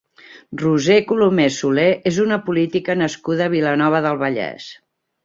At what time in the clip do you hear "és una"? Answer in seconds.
2.11-2.39